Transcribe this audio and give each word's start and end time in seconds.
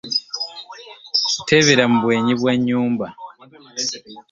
Tebeera 1.47 1.83
mu 1.91 1.97
bwenyi 2.03 2.33
bwa 2.39 2.53
nyumba. 2.65 3.05